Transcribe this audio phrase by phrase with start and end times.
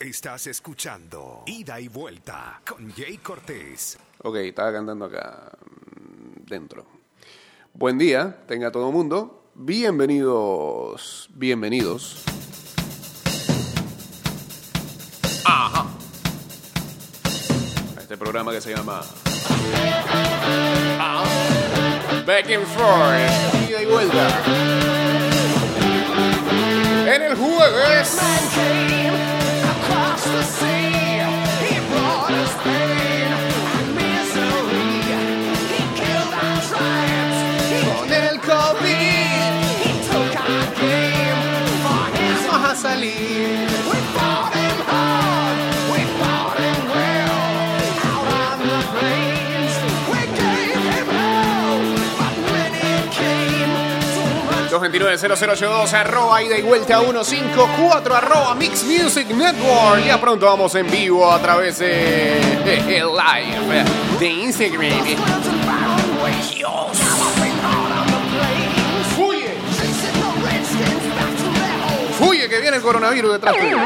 [0.00, 3.98] Estás, escuchando Ida y Vuelta con Jay Cortés.
[4.22, 6.84] Ok, estaba cantando acá mm, dentro.
[7.72, 9.44] Buen día, tenga todo el mundo.
[9.54, 12.22] Bienvenidos, bienvenidos.
[15.44, 15.86] Ajá.
[17.96, 19.00] A este programa que se llama
[20.98, 21.24] Ah.
[22.26, 23.70] Back and Forth.
[23.70, 24.99] Ida y vuelta.
[27.12, 28.20] En el jueves.
[54.70, 60.04] 229-0082, arroba ida y vuelta 154, arroba Mix Music Network.
[60.04, 63.84] Ya pronto vamos en vivo a través de, de el live
[64.20, 64.92] de Instagram.
[69.16, 69.54] Fuye,
[72.18, 73.76] fuye que viene el coronavirus detrás tuyo.
[73.76, 73.80] Y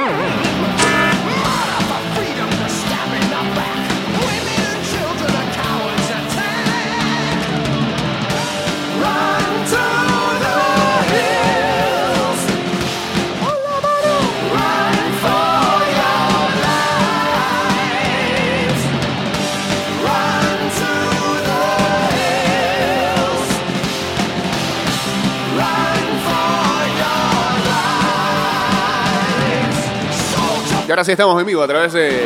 [30.94, 32.24] ahora sí estamos en vivo a través de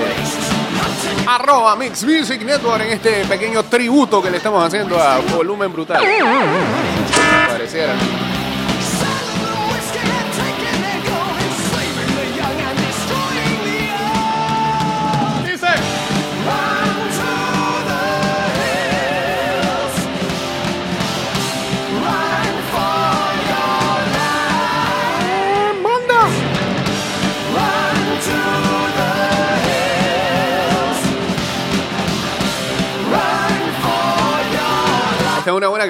[1.26, 6.02] arroba Mix Music Network en este pequeño tributo que le estamos haciendo a Volumen Brutal.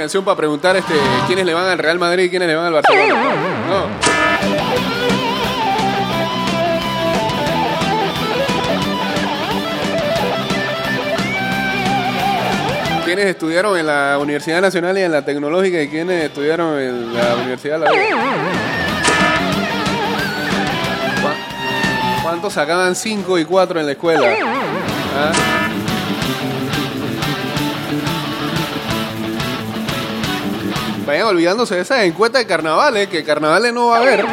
[0.08, 0.94] Para preguntar este,
[1.26, 3.14] quiénes le van al Real Madrid y quiénes le van al Barcelona.
[3.68, 3.84] No.
[13.04, 17.34] ¿Quiénes estudiaron en la Universidad Nacional y en la Tecnológica y quiénes estudiaron en la
[17.36, 17.90] Universidad de la
[22.22, 24.26] ¿Cuántos sacaban 5 y 4 en la escuela?
[25.16, 25.57] ¿Ah?
[31.08, 34.26] Vayan olvidándose de esas encuestas de carnavales, que carnavales no va a haber.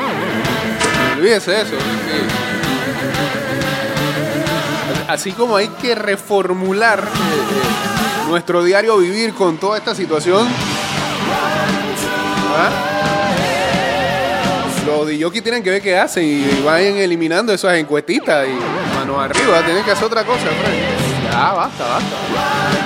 [1.18, 1.70] Olvídese de eso.
[1.70, 2.18] sí.
[5.08, 10.50] Así como hay que reformular eh, eh, nuestro diario vivir con toda esta situación.
[12.58, 12.70] ¿ah?
[14.86, 19.62] Los DJs tienen que ver qué hacen y vayan eliminando esas encuestitas y manos arriba,
[19.64, 21.32] tienen que hacer otra cosa, Fred.
[21.32, 22.85] Ya, basta, basta.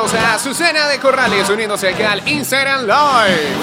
[0.00, 3.54] Saludos a Susana de Corrales uniéndose aquí al Instagram Live.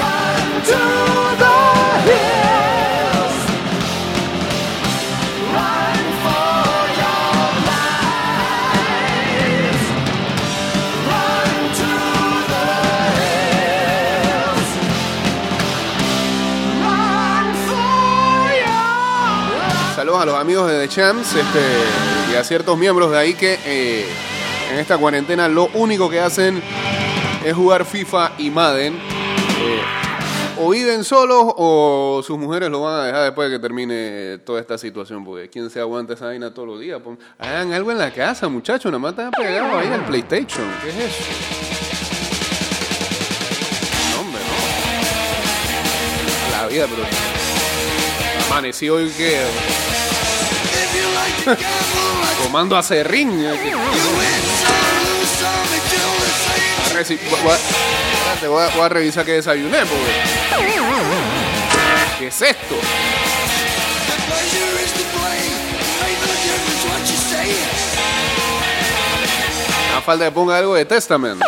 [19.96, 23.59] Saludos a los amigos de The Champs este, y a ciertos miembros de ahí que
[23.66, 24.06] eh,
[24.72, 26.61] en esta cuarentena lo único que hacen
[27.45, 28.95] es jugar FIFA y Madden.
[28.95, 29.81] Eh,
[30.59, 34.59] o viven solos o sus mujeres lo van a dejar después de que termine toda
[34.59, 35.23] esta situación.
[35.23, 37.00] Porque quién se aguanta esa vaina todos los días.
[37.01, 38.86] Pon- Hagan algo en la casa, muchachos.
[38.92, 40.65] Nada más están pegados ahí al PlayStation.
[40.81, 41.24] ¿Qué es eso?
[44.15, 44.42] No, hombre,
[46.51, 46.57] no.
[46.62, 47.03] La vida, pero.
[48.51, 49.42] Amanecí hoy que.
[52.44, 53.45] Comando a serrín.
[56.97, 60.11] Reci- voy- a- voy a, voy a revisar qué desayuné, porque.
[62.17, 62.75] ¿Qué es esto?
[69.97, 71.41] A falta que ponga algo de Testament.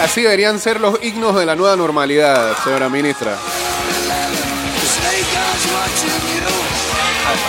[0.00, 3.36] Así deberían ser los himnos de la nueva normalidad, señora ministra.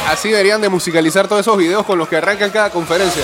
[0.07, 3.23] Así deberían de musicalizar todos esos videos con los que arrancan cada conferencia.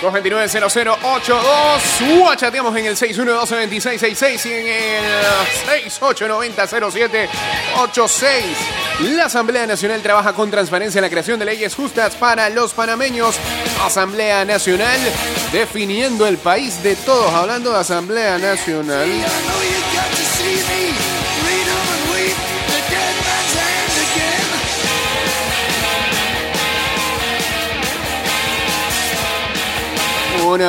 [0.00, 2.36] 229-0082.
[2.36, 5.04] Chateamos en el 612-2666 y en el
[5.90, 7.28] 6890-0786.
[9.00, 13.36] La Asamblea Nacional trabaja con transparencia en la creación de leyes justas para los panameños.
[13.84, 14.98] Asamblea Nacional
[15.52, 17.32] definiendo el país de todos.
[17.32, 19.08] Hablando de Asamblea Nacional.
[30.48, 30.60] Un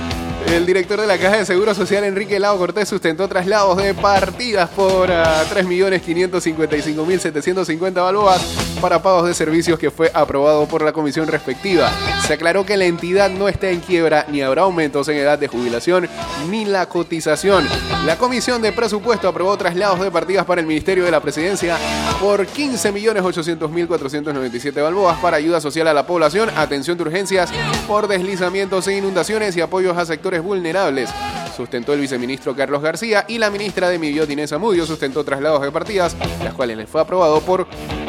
[0.48, 4.70] El director de la Caja de Seguro Social, Enrique Lao Cortés, sustentó traslados de partidas
[4.72, 8.42] por 3.555.750 ah, balboas
[8.82, 11.90] para pagos de servicios que fue aprobado por la comisión respectiva.
[12.28, 15.48] Se aclaró que la entidad no está en quiebra ni habrá aumentos en edad de
[15.48, 16.10] jubilación
[16.50, 17.66] ni la cotización.
[18.06, 21.78] La comisión de presupuesto aprobó traslados de partidas para el Ministerio de la Presidencia
[22.20, 27.50] por 15.800.497 balboas para ayuda social a la población, atención de urgencias
[27.88, 31.10] por deslizamientos e inundaciones y apoyos a sectores vulnerables.
[31.56, 35.72] Sustentó el viceministro Carlos García y la ministra de Miviot Inés Amudio sustentó traslados de
[35.72, 37.68] partidas, las cuales les fue aprobado por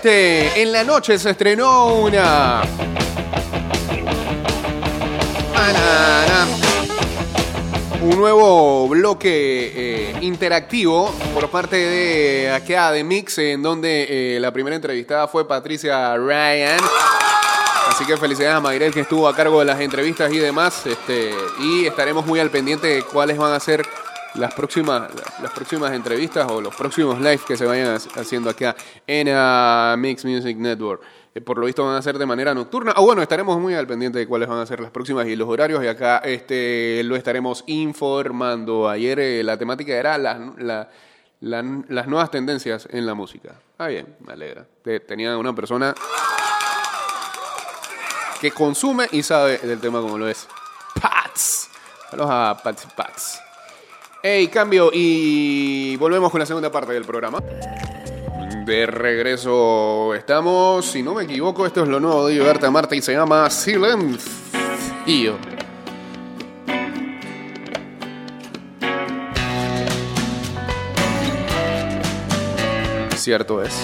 [0.06, 2.62] En la noche se estrenó una...
[8.02, 14.54] Un nuevo bloque eh, interactivo por parte de acá de Mix, en donde eh, la
[14.54, 16.78] primera entrevistada fue Patricia Ryan.
[17.90, 20.86] Así que felicidades a Mayrel que estuvo a cargo de las entrevistas y demás.
[20.86, 23.84] Este, y estaremos muy al pendiente de cuáles van a ser
[24.38, 25.10] las próximas,
[25.42, 28.76] las próximas entrevistas o los próximos live que se vayan haciendo acá
[29.08, 31.02] en uh, Mix Music Network.
[31.34, 32.94] Eh, por lo visto van a ser de manera nocturna.
[32.98, 35.48] O bueno, estaremos muy al pendiente de cuáles van a ser las próximas y los
[35.48, 35.84] horarios.
[35.84, 38.90] Y acá este, lo estaremos informando.
[38.90, 40.90] Ayer eh, la temática era la,
[41.40, 43.56] las nuevas tendencias en la música.
[43.78, 44.66] Ah, bien, me alegra.
[45.08, 45.94] Tenía una persona
[48.40, 50.48] que consume y sabe del tema como lo es.
[51.02, 51.70] Pats.
[52.10, 53.45] Saludos a Pats Pats.
[54.28, 57.44] Hey, cambio y volvemos con la segunda parte del programa.
[58.66, 63.04] De regreso estamos, si no me equivoco, esto es lo nuevo de Berta Marta y
[63.04, 65.38] se llama Silencio.
[73.16, 73.80] Cierto es.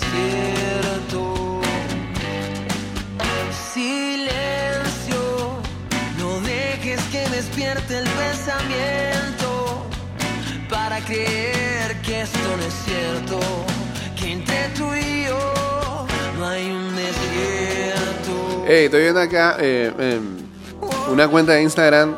[0.00, 1.60] Desierto.
[3.72, 5.20] Silencio,
[6.18, 9.86] no dejes que despierte el pensamiento
[10.68, 13.40] para creer que esto no es cierto,
[14.18, 16.06] que entre tú y yo
[16.38, 18.64] no hay un desierto.
[18.66, 20.36] Hey, estoy viendo acá eh, em,
[21.10, 22.16] una cuenta de Instagram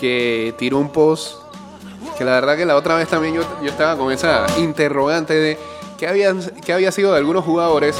[0.00, 1.42] que tiró un post
[2.18, 5.58] que la verdad que la otra vez también yo, yo estaba con esa interrogante de
[6.02, 7.94] ¿Qué, había sido de algunos jugadores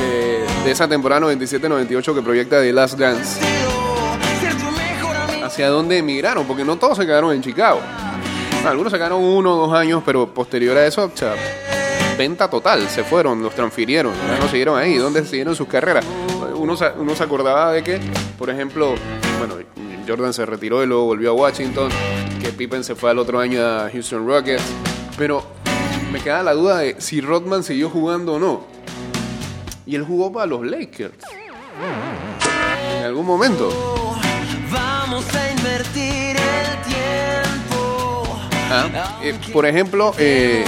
[0.00, 3.38] eh, de esa temporada 97-98 que proyecta The Last Dance?
[5.44, 6.46] ¿Hacia dónde emigraron?
[6.46, 7.78] Porque no todos se quedaron en Chicago.
[8.64, 11.12] Algunos se quedaron uno o dos años, pero posterior a eso,
[12.16, 16.06] venta total, se fueron, los transfirieron, ya no siguieron ahí, ¿dónde siguieron sus carreras?
[16.54, 18.00] Uno, uno se acordaba de que,
[18.38, 18.94] por ejemplo,
[19.38, 19.56] bueno,
[20.08, 21.90] Jordan se retiró y luego volvió a Washington,
[22.40, 24.64] que Pippen se fue al otro año a Houston Rockets,
[25.18, 25.59] pero
[26.10, 28.64] me queda la duda de si Rodman siguió jugando o no.
[29.86, 31.14] Y él jugó para los Lakers.
[32.98, 33.70] En algún momento.
[34.70, 38.38] Vamos a invertir el tiempo.
[38.70, 40.64] Ah, eh, por ejemplo, eh,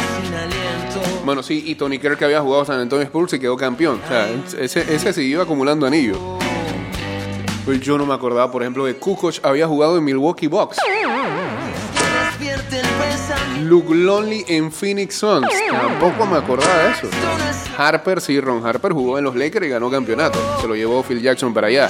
[1.25, 4.01] bueno, sí, y Tony Kerr que había jugado San Antonio Spurs y quedó campeón.
[4.05, 6.19] O sea, ese, ese siguió acumulando anillos.
[7.65, 10.79] Pues yo no me acordaba, por ejemplo, de Kukoc había jugado en Milwaukee Bucks.
[13.73, 15.49] Luke Lonely en Phoenix Suns.
[15.71, 17.09] Tampoco me acordaba de eso.
[17.79, 20.39] Harper, sí, Ron Harper jugó en los Lakers y ganó campeonato.
[20.61, 21.89] Se lo llevó Phil Jackson para allá.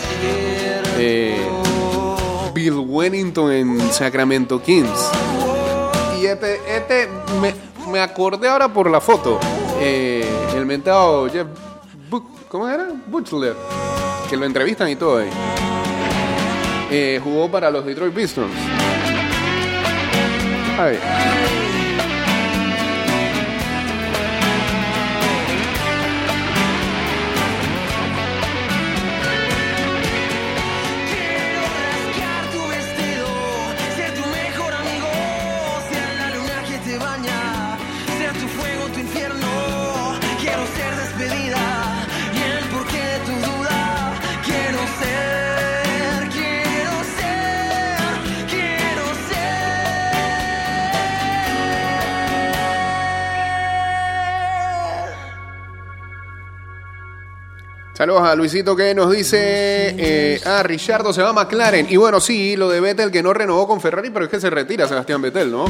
[0.96, 1.44] Eh,
[2.54, 5.10] Bill Wennington en Sacramento Kings.
[6.20, 7.08] Y este, este
[7.90, 9.40] me, acordé ahora por la foto.
[9.80, 10.24] Eh,
[10.54, 11.48] el mentado Jeff
[12.48, 12.90] ¿cómo era?
[13.08, 13.56] Butler.
[14.30, 15.30] Que lo entrevistan y todo ahí.
[16.92, 18.54] Eh, jugó para los Detroit Pistons.
[20.78, 21.41] Ay.
[58.12, 59.38] Saludos a Luisito que nos dice,
[59.96, 61.86] eh, ah, Richardo se va a McLaren.
[61.88, 64.50] Y bueno, sí, lo de Vettel que no renovó con Ferrari, pero es que se
[64.50, 65.64] retira Sebastián Vettel, ¿no?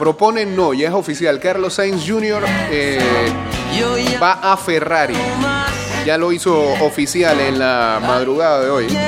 [0.00, 1.38] Proponen no, ya es oficial.
[1.38, 2.42] Carlos Sainz Jr.
[2.72, 2.98] Eh,
[4.20, 5.14] va a Ferrari.
[6.04, 8.98] Ya lo hizo oficial en la madrugada de hoy.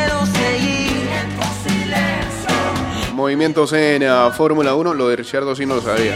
[3.12, 6.14] Movimientos en uh, Fórmula 1, lo de Richardo sí no lo sabía.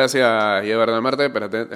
[0.00, 1.26] Gracias, Eduardo Marte.
[1.26, 1.68] Espérate,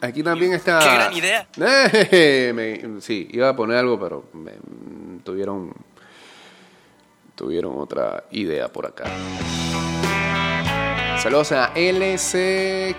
[0.00, 0.78] aquí también está.
[0.78, 1.46] ¡Qué gran idea!
[3.00, 4.24] sí, iba a poner algo, pero
[5.24, 5.72] tuvieron.
[7.34, 9.04] Tuvieron otra idea por acá.
[11.18, 12.94] Saludos a LCKSLK.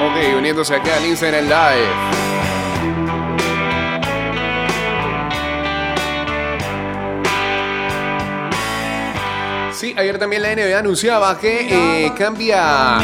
[0.00, 2.75] Ok, uniéndose acá al Instagram Live.
[9.86, 12.98] Sí, ayer también la NBA anunciaba que eh, cambia,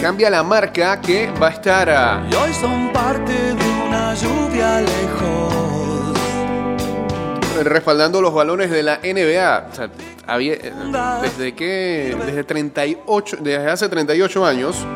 [0.00, 4.80] cambia la marca que va a estar ah, Y hoy son parte de una lluvia
[4.80, 6.14] lejos.
[7.64, 9.68] respaldando los balones de la NBA.
[9.70, 9.90] O sea,
[10.26, 10.72] había, eh,
[11.20, 14.86] desde que desde 38 desde hace 38 años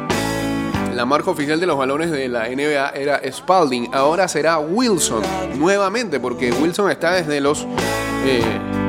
[0.99, 5.23] la marca oficial de los balones de la NBA era Spalding, ahora será Wilson
[5.55, 7.69] nuevamente porque Wilson está desde los
[8.25, 8.43] eh,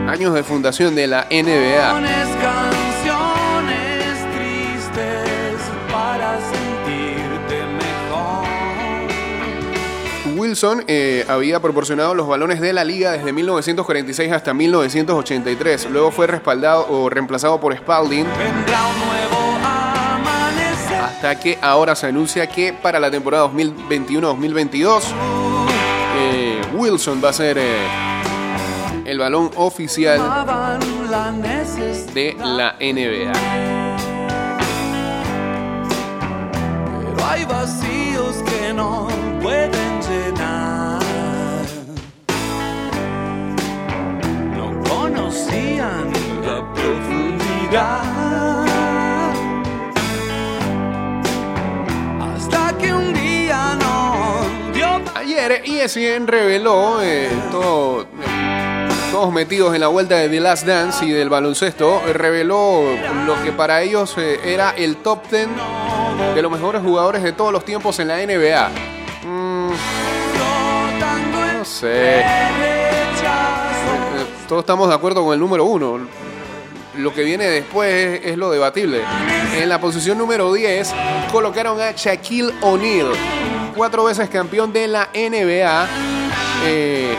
[0.08, 2.02] años de fundación de la NBA.
[10.36, 15.92] Wilson eh, había proporcionado los balones de la liga desde 1946 hasta 1983.
[15.92, 19.49] Luego fue respaldado o reemplazado por Spalding Vendrá un nuevo amanecer.
[21.20, 25.02] Hasta que ahora se anuncia que para la temporada 2021-2022
[26.16, 27.86] eh, Wilson va a ser eh,
[29.04, 30.18] el balón oficial
[32.14, 33.34] de la NBA.
[36.88, 39.10] Pero hay vacíos que no
[39.42, 41.02] pueden llenar.
[44.56, 46.14] No conocían
[46.46, 48.19] la profundidad.
[55.50, 58.06] Ayer ESPN reveló eh, todo,
[59.12, 62.84] todos metidos en la vuelta de The Last Dance y del baloncesto, reveló
[63.26, 65.48] lo que para ellos eh, era el top 10
[66.36, 68.70] de los mejores jugadores de todos los tiempos en la NBA.
[69.26, 69.70] Mm,
[71.58, 72.24] no sé.
[74.48, 76.00] Todos estamos de acuerdo con el número uno.
[76.96, 79.02] Lo que viene después es, es lo debatible.
[79.56, 80.94] En la posición número 10
[81.32, 83.14] colocaron a Shaquille O'Neal,
[83.80, 85.88] cuatro veces campeón de la NBA,
[86.66, 87.16] eh,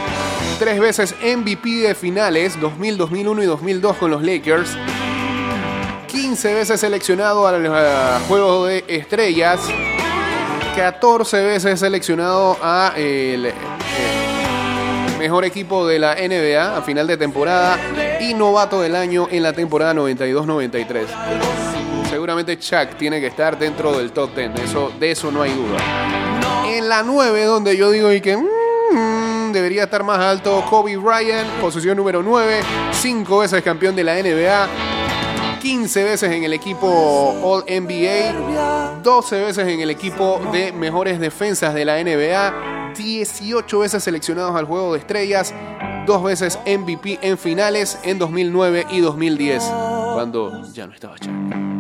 [0.59, 4.77] tres veces MVP de finales, 2000, 2001 y 2002 con los Lakers,
[6.09, 9.59] 15 veces seleccionado eh, Juego de Estrellas,
[10.77, 13.55] 14 veces seleccionado a el eh,
[15.19, 17.79] mejor equipo de la NBA a final de temporada
[18.21, 21.07] y novato del año en la temporada 92-93.
[22.11, 26.30] Seguramente Chuck tiene que estar dentro del top 10, eso, de eso no hay duda.
[26.91, 31.97] La 9, donde yo digo y que mm, debería estar más alto, Kobe Bryant, posición
[31.97, 34.69] número 9, 5 veces campeón de la NBA,
[35.61, 36.89] 15 veces en el equipo
[37.45, 44.03] All NBA, 12 veces en el equipo de mejores defensas de la NBA, 18 veces
[44.03, 45.55] seleccionados al juego de estrellas,
[46.09, 51.80] dos veces MVP en finales en 2009 y 2010, cuando ya no estaba Chuck.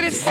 [0.00, 0.24] Es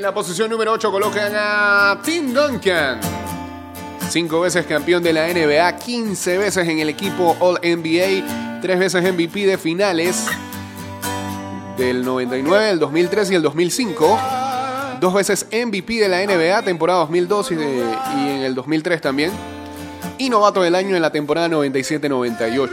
[0.00, 2.98] En la posición número 8 colocan a Tim Duncan.
[4.08, 9.02] Cinco veces campeón de la NBA, 15 veces en el equipo All NBA, tres veces
[9.12, 10.24] MVP de finales
[11.76, 14.18] del 99, el 2003 y el 2005.
[15.00, 19.30] Dos veces MVP de la NBA, temporada 2002 y, y en el 2003 también.
[20.16, 22.70] Y novato del año en la temporada 97-98.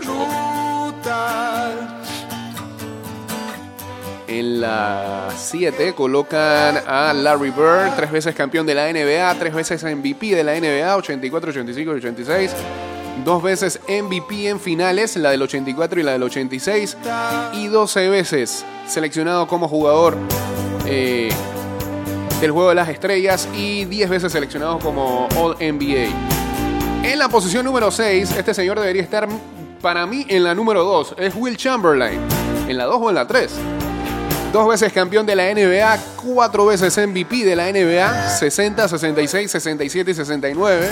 [4.28, 9.82] En la 7 colocan a Larry Bird, tres veces campeón de la NBA, tres veces
[9.84, 12.52] MVP de la NBA, 84, 85 y 86.
[13.24, 16.98] Dos veces MVP en finales, la del 84 y la del 86.
[17.54, 20.18] Y 12 veces seleccionado como jugador
[20.86, 21.30] eh,
[22.42, 26.10] del Juego de las Estrellas y 10 veces seleccionado como All NBA.
[27.04, 29.26] En la posición número 6, este señor debería estar
[29.82, 31.16] para mí en la número 2.
[31.18, 32.20] Es Will Chamberlain.
[32.68, 33.52] ¿En la 2 o en la 3?
[34.52, 40.12] Dos veces campeón de la NBA, cuatro veces MVP de la NBA, 60, 66, 67
[40.12, 40.88] y 69.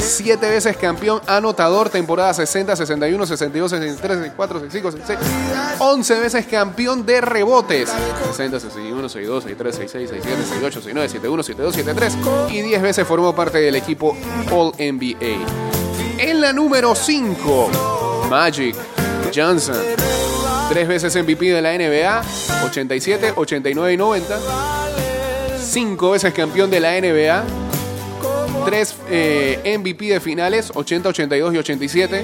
[0.00, 5.30] Siete veces campeón anotador, temporada 60, 61, 62, 63, 64, 65, 66.
[5.78, 7.90] 11 veces campeón de rebotes,
[8.30, 12.16] 60, 61, 62, 63, 66, 67, 68, 69, 71, 72, 73.
[12.50, 14.16] Y 10 veces formó parte del equipo
[14.50, 15.46] All NBA.
[16.18, 17.70] En la número 5,
[18.28, 18.76] Magic
[19.34, 19.76] Johnson.
[20.70, 22.22] Tres veces MVP de la NBA,
[22.64, 24.38] 87, 89 y 90.
[25.60, 27.44] Cinco veces campeón de la NBA.
[28.66, 32.22] Tres eh, MVP de finales, 80, 82 y 87.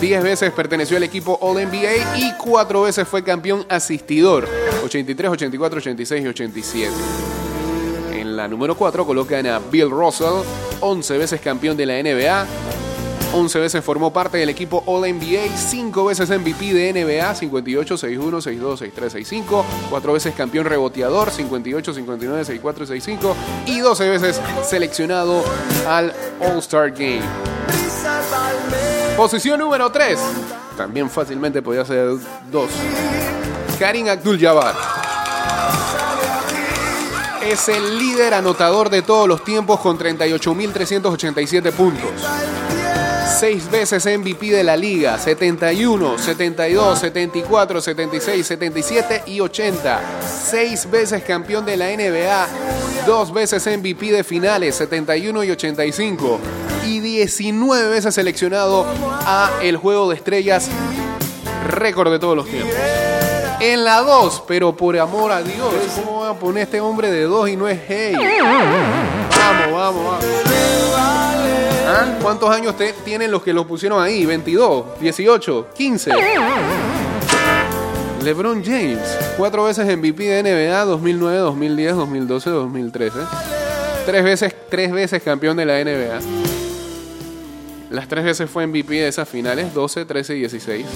[0.00, 4.48] Diez veces perteneció al equipo All NBA y cuatro veces fue campeón asistidor,
[4.84, 6.92] 83, 84, 86 y 87.
[8.12, 10.44] En la número 4 colocan a Bill Russell,
[10.78, 12.46] 11 veces campeón de la NBA,
[13.32, 18.40] 11 veces formó parte del equipo All NBA, 5 veces MVP de NBA, 58, 61,
[18.40, 23.36] 62, 63, 65, 4 veces campeón reboteador, 58, 59, 64, 65
[23.66, 25.44] y 12 veces seleccionado
[25.86, 27.22] al All-Star Game.
[29.16, 30.18] Posición número 3.
[30.76, 32.10] También fácilmente podía ser
[32.50, 32.70] 2.
[33.78, 34.74] Karim Abdul-Jabbar.
[37.44, 42.10] Es el líder anotador de todos los tiempos con 38.387 puntos.
[43.38, 50.00] Seis veces MVP de la liga, 71, 72, 74, 76, 77 y 80.
[50.50, 52.48] Seis veces campeón de la NBA,
[53.06, 56.40] dos veces MVP de finales, 71 y 85.
[56.84, 58.84] Y 19 veces seleccionado
[59.24, 60.68] a el Juego de Estrellas,
[61.68, 62.74] récord de todos los tiempos.
[63.60, 67.22] En la 2, pero por amor a Dios, ¿cómo van a poner este hombre de
[67.22, 68.16] 2 y no es hey?
[68.40, 70.97] Vamos, vamos, vamos.
[71.90, 72.18] ¿Ah?
[72.20, 74.26] ¿Cuántos años tienen los que lo pusieron ahí?
[74.26, 74.98] ¿22?
[75.00, 75.66] ¿18?
[75.74, 76.12] ¿15?
[78.22, 78.98] LeBron James,
[79.38, 83.18] cuatro veces MVP de NBA, 2009, 2010, 2012, 2013.
[84.04, 86.20] Tres veces, tres veces campeón de la NBA.
[87.90, 90.86] Las tres veces fue MVP de esas finales, 12, 13 y 16.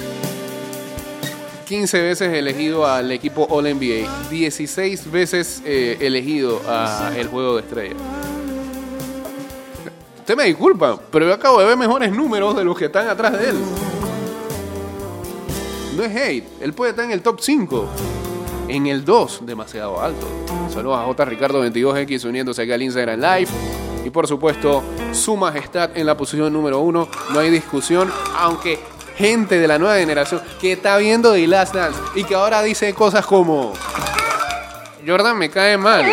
[1.69, 4.29] 15 veces elegido al equipo All NBA.
[4.29, 7.97] 16 veces eh, elegido a el juego de estrellas.
[10.23, 13.33] Usted me disculpa, pero yo acabo de ver mejores números de los que están atrás
[13.33, 13.57] de él.
[15.97, 17.89] No es hate, él puede estar en el top 5.
[18.69, 20.25] En el 2, demasiado alto.
[20.73, 21.25] Saludos a J.
[21.25, 23.49] Ricardo 22X uniéndose aquí al Instagram Live.
[24.05, 27.09] Y por supuesto, su majestad en la posición número 1.
[27.35, 28.09] No hay discusión,
[28.39, 28.79] aunque
[29.17, 32.95] gente de la nueva generación que está viendo The Last Dance y que ahora dice
[32.95, 33.73] cosas como:
[35.05, 36.05] Jordan me cae mal.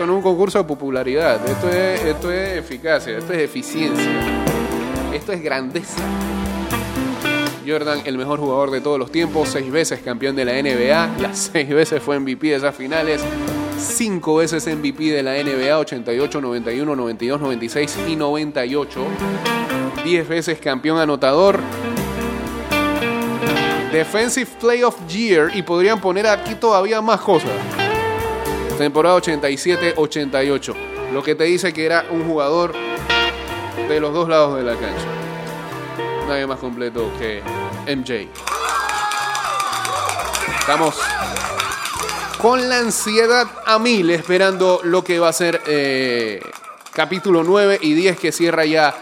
[0.00, 4.10] Esto no un concurso de popularidad, esto es, esto es eficacia, esto es eficiencia,
[5.12, 6.00] esto es grandeza.
[7.66, 11.38] Jordan, el mejor jugador de todos los tiempos, seis veces campeón de la NBA, las
[11.52, 13.20] seis veces fue MVP de esas finales,
[13.78, 19.04] cinco veces MVP de la NBA, 88, 91, 92, 96 y 98,
[20.02, 21.60] diez veces campeón anotador,
[23.92, 27.50] Defensive Play of Year y podrían poner aquí todavía más cosas.
[28.80, 30.74] Temporada 87-88.
[31.12, 32.72] Lo que te dice que era un jugador
[33.86, 35.04] de los dos lados de la cancha.
[36.26, 37.42] Nadie más completo que
[37.94, 38.30] MJ.
[40.60, 40.98] Estamos
[42.40, 46.40] con la ansiedad a mil esperando lo que va a ser eh,
[46.94, 48.94] capítulo 9 y 10 que cierra ya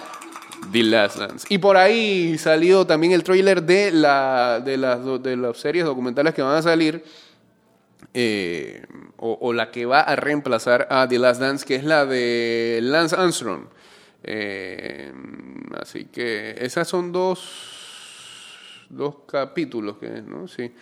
[0.72, 1.46] The Last Dance.
[1.50, 6.34] Y por ahí salió también el trailer de, la, de, las, de las series documentales
[6.34, 7.04] que van a salir.
[8.14, 8.84] Eh,
[9.16, 13.16] o, la que va a reemplazar a The Last Dance, que es la de Lance
[13.16, 13.64] Armstrong.
[14.22, 15.12] Eh,
[15.80, 20.48] así que esas son dos, dos capítulos, que, ¿no?
[20.48, 20.72] Sí.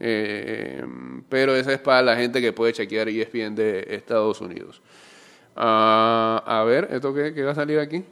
[0.00, 0.84] Eh,
[1.28, 4.82] pero esa es para la gente que puede chequear ESPN de Estados Unidos.
[5.56, 8.04] Ah, a ver, ¿esto qué, va a salir aquí?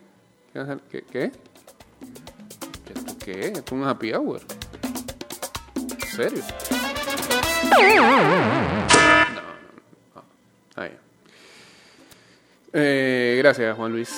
[0.53, 0.59] ¿Qué?
[0.59, 1.03] va a sal- ¿Qué?
[1.11, 1.33] ¿Qué?
[2.95, 3.41] ¿Esto qué?
[3.47, 4.41] Esto es un happy hour.
[5.75, 6.43] ¿En serio?
[10.77, 10.99] Ah, ya.
[12.73, 14.11] Eh, gracias, Juan Luis.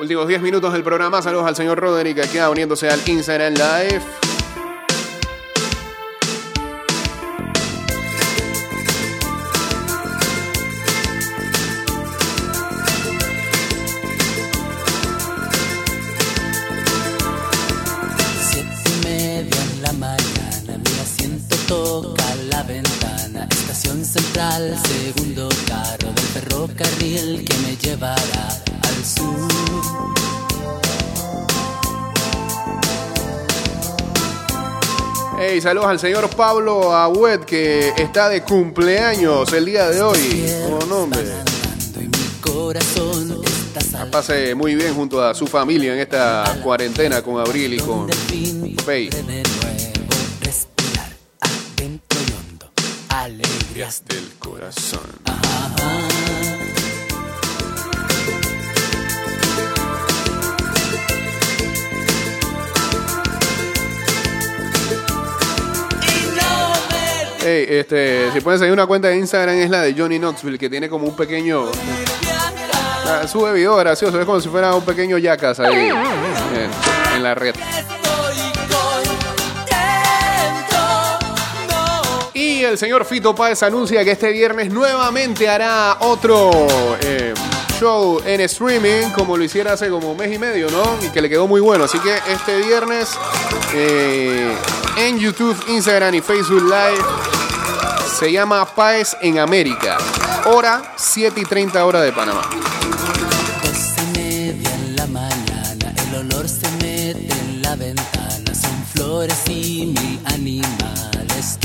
[0.00, 1.20] Últimos 10 minutos del programa.
[1.22, 4.02] Saludos al señor Roderick que queda uniéndose al Instagram Live.
[23.38, 23.48] Ventana.
[23.50, 28.48] Estación central, segundo carro del ferrocarril que me llevará
[28.82, 29.48] al sur.
[35.40, 40.52] Hey, saludos al señor Pablo Agüet que está de cumpleaños el día de hoy.
[40.68, 41.22] Oh, no, hombre.
[43.72, 44.10] Saltando.
[44.10, 49.42] Pase muy bien junto a su familia en esta cuarentena con Abril y con Donde
[53.78, 55.00] Del corazón.
[67.40, 70.68] Hey, este, si pueden seguir una cuenta de Instagram es la de Johnny Knoxville que
[70.68, 71.66] tiene como un pequeño
[73.06, 75.92] ah, sube video gracioso, es como si fuera un pequeño yacas ahí
[77.14, 77.54] en la red.
[82.68, 86.50] El señor Fito Páez anuncia que este viernes nuevamente hará otro
[87.00, 87.32] eh,
[87.80, 90.82] show en streaming, como lo hiciera hace como un mes y medio, ¿no?
[91.02, 91.84] Y que le quedó muy bueno.
[91.84, 93.08] Así que este viernes
[93.74, 94.54] eh,
[94.98, 97.04] en YouTube, Instagram y Facebook Live
[98.18, 99.96] se llama Páez en América.
[100.44, 102.42] Hora 7 y 30 hora de Panamá.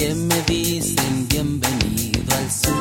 [0.03, 2.73] Que me dicen bienvenido al sur.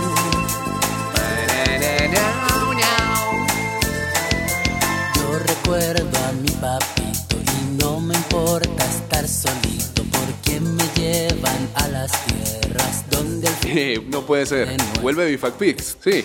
[5.15, 11.87] Yo recuerdo a mi papito y no me importa estar solito porque me llevan a
[11.89, 14.77] las tierras donde el Eh, no puede ser.
[15.01, 15.97] Vuelve Bifac Pix.
[16.03, 16.25] Sí.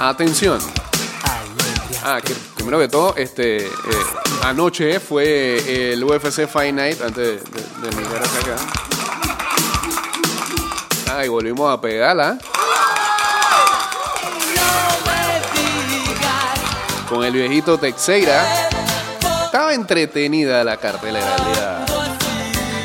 [0.00, 0.58] Atención.
[2.02, 3.70] Ah, que, primero que todo, este, eh,
[4.42, 8.93] anoche fue el UFC Fight Night antes de, de, de hacia acá.
[11.16, 12.36] Ah, y volvimos a pegarla.
[17.08, 18.68] Con el viejito Texeira.
[19.44, 21.84] Estaba entretenida la cartelera el día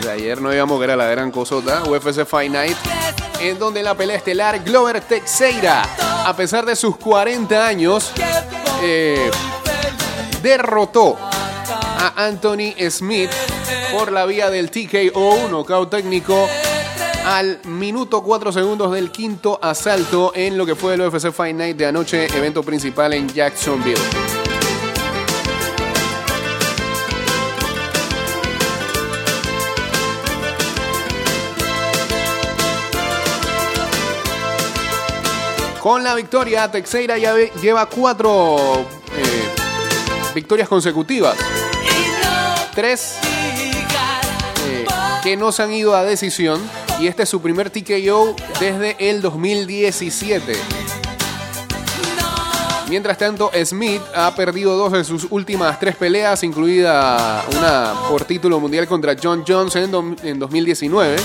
[0.03, 0.41] de ayer.
[0.41, 1.81] No íbamos que era la gran cosota.
[1.85, 2.77] UFC Fight Night.
[3.39, 5.83] En donde la pelea estelar Glover Texeira,
[6.23, 8.11] a pesar de sus 40 años,
[8.83, 9.31] eh,
[10.43, 13.31] derrotó a Anthony Smith
[13.91, 16.47] por la vía del TKO, knockout técnico,
[17.29, 21.77] al minuto 4 segundos del quinto asalto en lo que fue el UFC Fight Night
[21.77, 23.99] de anoche, evento principal en Jacksonville.
[35.79, 38.57] Con la victoria, Teixeira ya lleva cuatro
[39.15, 41.37] eh, victorias consecutivas.
[42.73, 43.17] Tres
[44.65, 44.85] eh,
[45.21, 46.88] que no se han ido a decisión.
[46.99, 50.53] Y este es su primer TKO desde el 2017.
[52.89, 58.59] Mientras tanto, Smith ha perdido dos de sus últimas tres peleas, incluida una por título
[58.59, 61.15] mundial contra John dom- en 2019.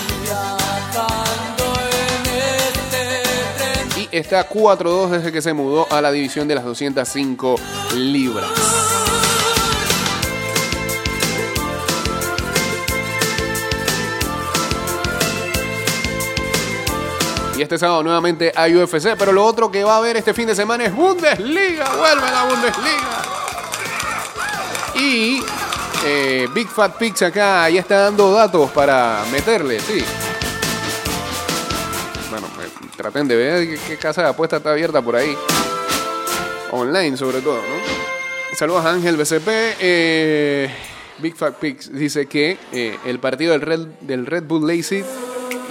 [3.96, 7.56] Y está 4-2 desde que se mudó a la división de las 205
[7.96, 8.50] libras.
[17.64, 20.54] Este sábado nuevamente hay UFC, pero lo otro que va a haber este fin de
[20.54, 21.88] semana es Bundesliga.
[21.96, 23.22] Vuelve la Bundesliga.
[24.94, 25.42] Y
[26.04, 30.04] eh, Big Fat Pix acá ya está dando datos para meterle, sí.
[32.30, 35.36] Bueno, eh, traten de ver qué, casa de apuesta está abierta por ahí.
[36.70, 38.56] Online sobre todo, ¿no?
[38.56, 39.48] Saludos a Ángel BCP.
[39.80, 40.70] eh,
[41.18, 45.04] Big Fat Pix dice que eh, el partido del Red, del Red Bull Lazy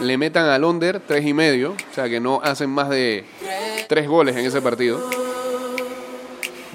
[0.02, 1.72] le metan al under tres y medio.
[1.72, 3.26] O sea que no hacen más de
[3.88, 5.00] tres goles en ese partido.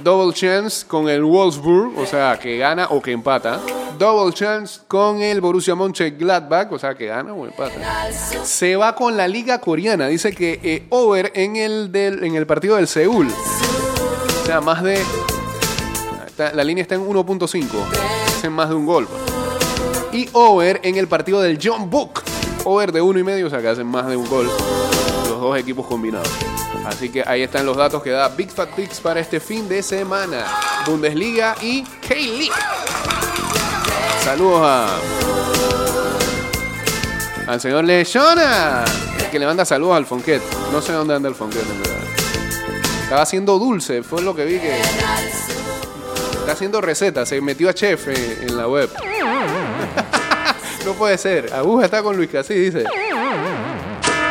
[0.02, 3.61] Double chance con el Wolfsburg, o sea que gana o que empata.
[3.98, 7.74] Double chance con el Borussia Mönchengladbach, o sea que gana o empata.
[8.44, 10.07] Se va con la liga coreana.
[10.07, 13.28] Dice que eh, over en el, del, en el partido del Seúl.
[13.28, 15.02] O sea, más de...
[16.54, 17.66] la línea está en 1.5.
[18.28, 19.09] Hacen más de un gol.
[20.12, 22.22] Y over en el partido del John Book.
[22.68, 24.46] Over de uno y medio, o sea que hacen más de un gol.
[25.26, 26.28] Los dos equipos combinados.
[26.85, 29.83] Así que ahí están los datos que da Big Fat Picks para este fin de
[29.83, 30.44] semana.
[30.87, 32.50] Bundesliga y K-League.
[34.22, 34.98] Saludos a
[37.46, 38.85] al señor Lechona,
[39.31, 40.42] que le manda saludos al Fonquet.
[40.70, 41.96] No sé dónde anda el Fonquet, en verdad.
[43.04, 44.78] Estaba haciendo dulce, fue lo que vi que.
[46.40, 48.90] Está haciendo recetas, se metió a chef en, en la web.
[50.88, 51.53] No puede ser.
[51.53, 52.85] Aguja está con Luis Casí, dice.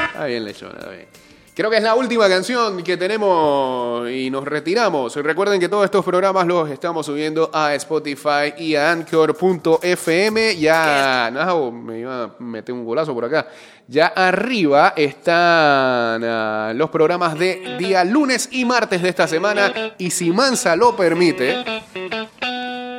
[0.08, 1.06] Está bien, Lechona, está bien.
[1.54, 5.16] Creo que es la última canción que tenemos y nos retiramos.
[5.16, 10.58] Recuerden que todos estos programas los estamos subiendo a Spotify y a Anchor.fm.
[10.58, 13.48] Ya, no, me iba a meter un golazo por acá.
[13.88, 19.94] Ya arriba están ah, los programas de día lunes y martes de esta semana.
[20.00, 21.64] Y si Mansa lo permite,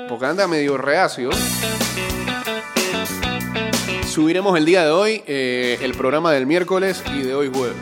[0.09, 1.31] porque anda medio reacio,
[4.19, 7.77] subiremos el día de hoy eh, el programa del miércoles y de hoy jueves.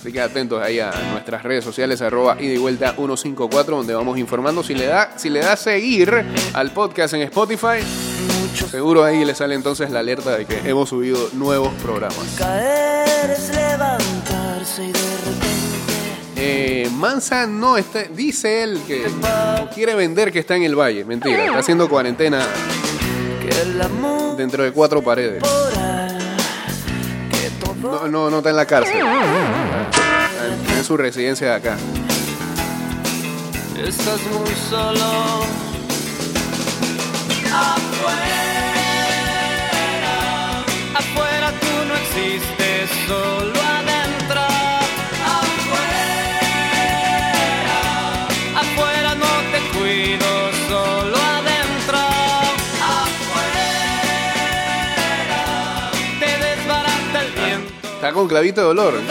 [0.00, 4.18] Así que atentos ahí a nuestras redes sociales, arroba ida y vuelta 154, donde vamos
[4.18, 4.64] informando.
[4.64, 6.24] Si le da, si le da seguir
[6.54, 7.78] al podcast en Spotify,
[8.68, 12.18] seguro ahí le sale entonces la alerta de que hemos subido nuevos programas.
[12.36, 19.06] Caer es levantarse y de repente Eh, Mansa no está, dice él que
[19.72, 21.04] quiere vender que está en el valle.
[21.04, 22.44] Mentira, está haciendo cuarentena
[24.36, 25.42] dentro de cuatro paredes.
[27.82, 28.96] No, no, no está en la cárcel.
[28.98, 31.76] Está en su residencia de acá.
[33.86, 35.44] estás muy solo.
[37.50, 38.24] Afuera,
[40.94, 43.58] afuera tú no existes, solo
[57.98, 58.94] Está con clavito de dolor.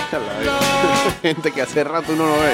[1.22, 2.54] Gente que hace rato uno no ve.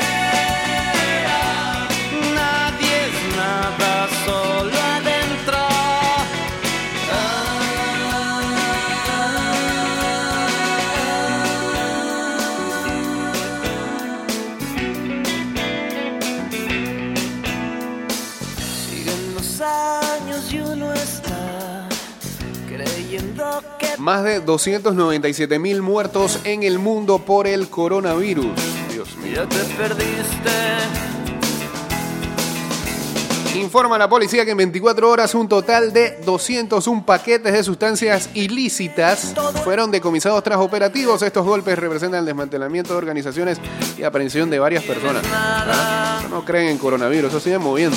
[24.04, 28.52] Más de 297 mil muertos en el mundo por el coronavirus.
[28.92, 29.36] Dios mío.
[29.36, 30.52] ya te perdiste.
[33.56, 39.34] Informa la policía que en 24 horas un total de 201 paquetes de sustancias ilícitas
[39.64, 41.22] fueron decomisados tras operativos.
[41.22, 43.58] Estos golpes representan el desmantelamiento de organizaciones
[43.98, 45.24] y aprehensión de varias personas.
[45.32, 46.22] ¿Ah?
[46.30, 47.96] No creen en coronavirus, eso sigue moviendo.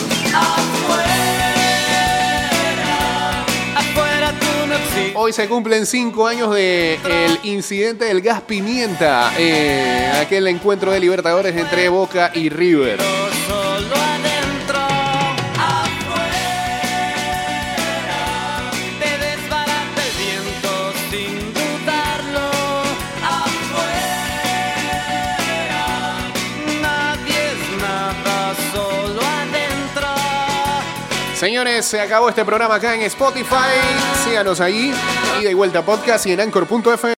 [5.26, 11.00] Hoy se cumplen cinco años de el incidente del gas pimienta, eh, aquel encuentro de
[11.00, 13.25] Libertadores entre Boca y River.
[31.36, 33.76] Señores, se acabó este programa acá en Spotify.
[34.24, 34.94] Síganos ahí,
[35.38, 37.14] ida y vuelta podcast y en Anchor.fm.